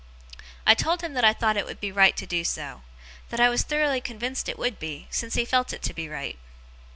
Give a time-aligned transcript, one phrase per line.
[0.65, 2.81] I told him that I thought it would be right to do so
[3.29, 6.39] that I was thoroughly convinced it would be, since he felt it to be right.